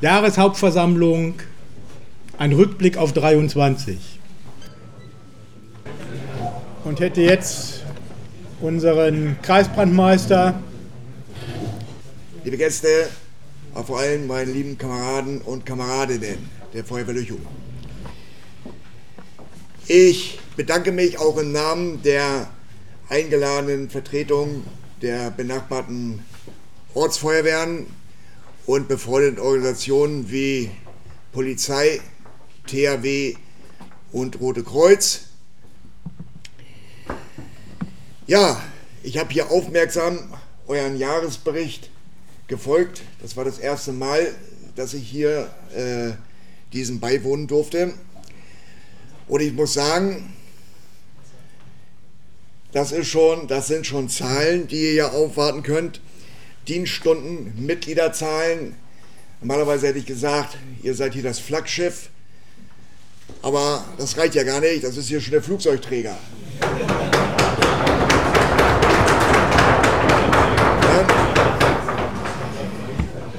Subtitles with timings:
[0.00, 1.34] Jahreshauptversammlung
[2.38, 3.98] ein Rückblick auf 23.
[6.84, 7.82] Und hätte jetzt
[8.60, 10.62] unseren Kreisbrandmeister.
[12.44, 13.08] Liebe Gäste,
[13.74, 17.38] aber vor allem meine lieben Kameraden und Kameradinnen der Feuerwehr Lüchow.
[19.88, 22.48] Ich bedanke mich auch im Namen der
[23.08, 24.62] eingeladenen Vertretung
[25.02, 26.22] der benachbarten
[26.94, 27.86] Ortsfeuerwehren
[28.68, 30.70] und befreundeten Organisationen wie
[31.32, 32.02] Polizei,
[32.66, 33.34] THW
[34.12, 35.22] und Rote Kreuz.
[38.26, 38.62] Ja,
[39.02, 40.18] ich habe hier aufmerksam
[40.66, 41.88] euren Jahresbericht
[42.46, 43.00] gefolgt.
[43.22, 44.34] Das war das erste Mal,
[44.76, 46.12] dass ich hier äh,
[46.74, 47.94] diesem beiwohnen durfte.
[49.28, 50.34] Und ich muss sagen,
[52.72, 56.02] das, ist schon, das sind schon Zahlen, die ihr ja aufwarten könnt.
[56.68, 58.74] Dienststunden, Mitgliederzahlen.
[59.40, 62.10] Normalerweise hätte ich gesagt, ihr seid hier das Flaggschiff.
[63.42, 66.16] Aber das reicht ja gar nicht, das ist hier schon der Flugzeugträger.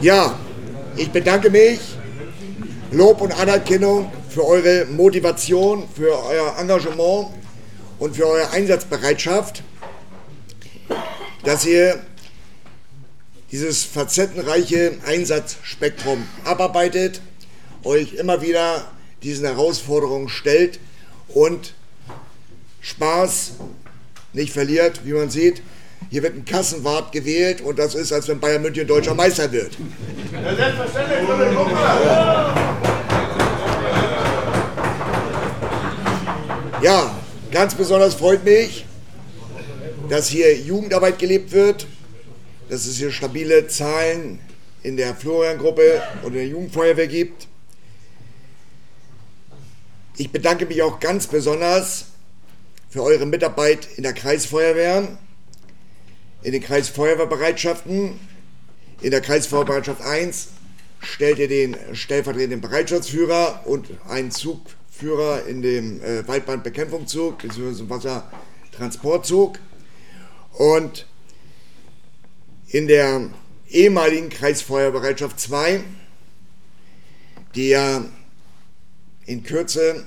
[0.01, 0.39] Ja,
[0.95, 1.79] ich bedanke mich.
[2.91, 7.27] Lob und Anerkennung für eure Motivation, für euer Engagement
[7.99, 9.61] und für eure Einsatzbereitschaft,
[11.43, 11.99] dass ihr
[13.51, 17.21] dieses facettenreiche Einsatzspektrum abarbeitet,
[17.83, 18.85] euch immer wieder
[19.23, 20.79] diesen Herausforderungen stellt
[21.29, 21.73] und
[22.81, 23.53] Spaß
[24.33, 25.61] nicht verliert, wie man sieht.
[26.09, 29.77] Hier wird ein Kassenwart gewählt und das ist, als wenn Bayern München deutscher Meister wird.
[30.31, 31.27] Ja, selbstverständlich,
[36.81, 37.13] Ja,
[37.51, 38.85] ganz besonders freut mich,
[40.07, 41.85] dass hier Jugendarbeit gelebt wird,
[42.69, 44.39] dass es hier stabile Zahlen
[44.83, 47.47] in der Florian-Gruppe und in der Jugendfeuerwehr gibt.
[50.17, 52.05] Ich bedanke mich auch ganz besonders
[52.89, 55.17] für eure Mitarbeit in der Kreisfeuerwehr,
[56.43, 58.19] in den Kreisfeuerwehrbereitschaften.
[59.01, 60.49] In der Kreisfeuerwehrbereitschaft 1
[61.01, 67.89] stellt ihr den stellvertretenden Bereitschaftsführer und einen Zugführer in dem äh, Waldbrandbekämpfungszug bzw.
[67.89, 69.59] Wassertransportzug.
[70.53, 71.05] Und
[72.71, 73.29] in der
[73.67, 75.83] ehemaligen Kreisfeuerbereitschaft 2,
[77.55, 78.05] die ja
[79.25, 80.05] in Kürze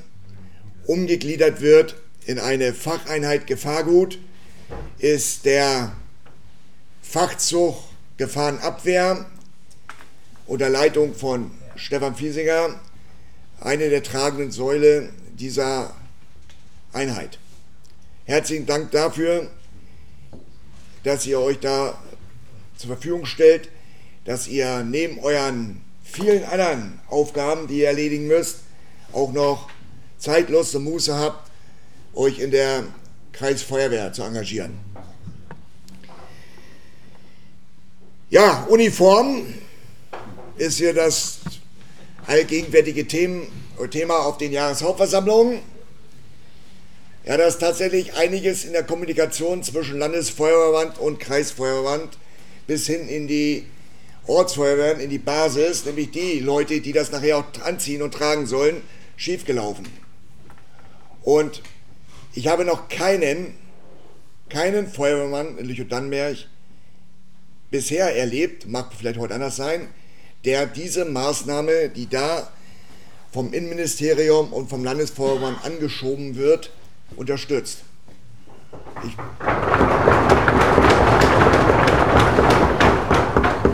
[0.87, 4.19] umgegliedert wird in eine Facheinheit Gefahrgut,
[4.99, 5.93] ist der
[7.03, 7.77] Fachzug
[8.17, 9.27] Gefahrenabwehr
[10.47, 12.81] unter Leitung von Stefan Fiesinger
[13.61, 15.95] eine der tragenden Säule dieser
[16.93, 17.39] Einheit.
[18.25, 19.51] Herzlichen Dank dafür,
[21.03, 21.99] dass ihr euch da
[22.77, 23.69] zur Verfügung stellt,
[24.25, 28.59] dass ihr neben euren vielen anderen Aufgaben, die ihr erledigen müsst,
[29.13, 29.69] auch noch
[30.19, 31.51] Zeit, Lust und Muße habt,
[32.15, 32.85] euch in der
[33.33, 34.79] Kreisfeuerwehr zu engagieren.
[38.31, 39.47] Ja, Uniform
[40.57, 41.39] ist hier das
[42.27, 45.61] allgegenwärtige Thema auf den Jahreshauptversammlungen.
[47.25, 52.19] Ja, da ist tatsächlich einiges in der Kommunikation zwischen Landesfeuerwehrwand und Kreisfeuerwehrwand
[52.67, 53.67] bis hin in die
[54.27, 58.83] Ortsfeuerwehren, in die Basis, nämlich die Leute, die das nachher auch anziehen und tragen sollen,
[59.17, 59.87] schiefgelaufen.
[61.23, 61.63] Und
[62.35, 63.55] ich habe noch keinen,
[64.49, 66.37] keinen Feuerwehrmann in Lüchow-Dannenberg
[67.71, 69.89] bisher erlebt, mag vielleicht heute anders sein,
[70.45, 72.51] der diese Maßnahme, die da
[73.33, 76.71] vom Innenministerium und vom Landesfeuerwehrmann angeschoben wird,
[77.17, 77.79] unterstützt.
[79.05, 79.17] Ich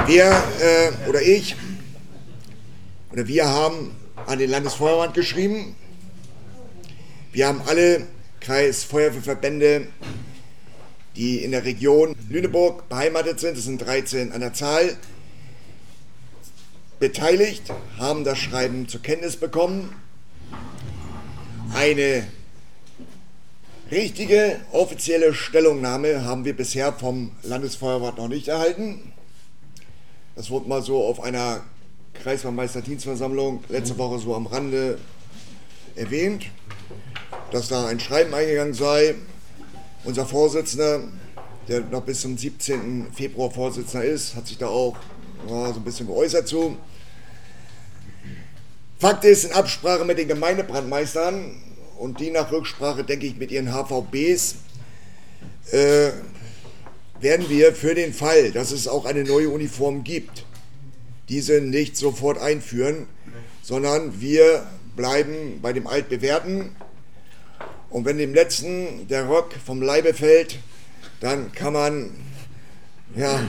[0.08, 1.54] wir äh, oder ich
[3.12, 3.94] oder wir haben
[4.26, 5.76] an den Landesfeuerwehrmann geschrieben.
[7.30, 8.06] Wir haben alle
[8.40, 9.86] Kreisfeuerwehrverbände,
[11.14, 14.96] die in der Region Lüneburg beheimatet sind, das sind 13 an der Zahl,
[16.98, 17.64] beteiligt,
[17.98, 19.94] haben das Schreiben zur Kenntnis bekommen.
[21.74, 22.26] Eine
[23.90, 29.12] richtige offizielle Stellungnahme haben wir bisher vom Landesfeuerwehr noch nicht erhalten.
[30.38, 31.62] Das wurde mal so auf einer
[32.14, 34.96] Kreisvermeisterdienstversammlung letzte Woche so am Rande
[35.96, 36.46] erwähnt,
[37.50, 39.16] dass da ein Schreiben eingegangen sei.
[40.04, 41.00] Unser Vorsitzender,
[41.66, 43.08] der noch bis zum 17.
[43.12, 44.96] Februar Vorsitzender ist, hat sich da auch
[45.48, 46.76] ja, so ein bisschen geäußert zu.
[49.00, 51.60] Fakt ist, in Absprache mit den Gemeindebrandmeistern
[51.98, 54.54] und die nach Rücksprache, denke ich, mit ihren HVBs,
[55.72, 56.10] äh,
[57.20, 60.44] werden wir für den Fall, dass es auch eine neue Uniform gibt,
[61.28, 63.06] diese nicht sofort einführen,
[63.62, 64.66] sondern wir
[64.96, 66.70] bleiben bei dem Altbewährten.
[67.90, 70.58] Und wenn dem Letzten der Rock vom Leibe fällt,
[71.20, 72.10] dann kann man
[73.16, 73.42] ja,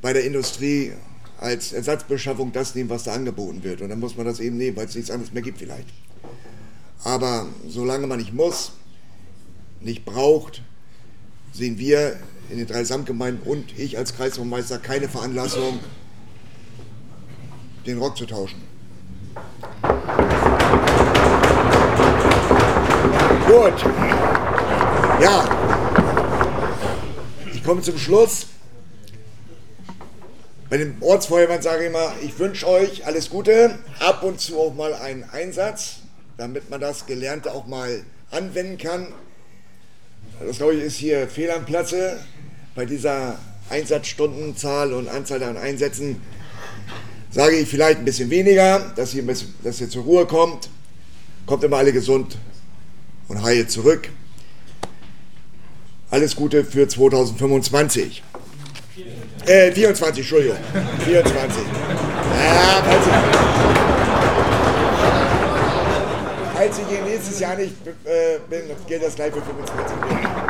[0.00, 0.92] bei der Industrie
[1.38, 3.80] als Ersatzbeschaffung das nehmen, was da angeboten wird.
[3.82, 5.88] Und dann muss man das eben nehmen, weil es nichts anderes mehr gibt vielleicht.
[7.04, 8.72] Aber solange man nicht muss,
[9.80, 10.62] nicht braucht,
[11.52, 12.18] sehen wir
[12.52, 15.80] in den drei Samtgemeinden und ich als Kreisbaumeister keine Veranlassung,
[17.86, 18.60] den Rock zu tauschen.
[23.46, 23.84] Gut.
[25.22, 25.48] Ja.
[27.54, 28.48] Ich komme zum Schluss.
[30.68, 34.74] Bei dem Ortsfeuerwehren sage ich immer, ich wünsche euch alles Gute, ab und zu auch
[34.74, 36.00] mal einen Einsatz,
[36.36, 39.06] damit man das Gelernte auch mal anwenden kann.
[40.40, 42.18] Das glaube ich ist hier fehl am Platze
[42.74, 43.38] bei dieser
[43.70, 46.20] Einsatzstundenzahl und Anzahl an Einsätzen.
[47.30, 49.24] Sage ich vielleicht ein bisschen weniger, dass ihr,
[49.62, 50.68] dass ihr zur Ruhe kommt.
[51.46, 52.36] Kommt immer alle gesund
[53.28, 54.08] und heil zurück.
[56.10, 58.22] Alles Gute für 2025.
[59.46, 60.58] Äh, 24, Entschuldigung.
[61.04, 61.62] 24.
[61.64, 63.12] Ja, falls ich,
[66.54, 70.41] falls ich nächstes Jahr nicht äh, bin, gilt das gleich für 25.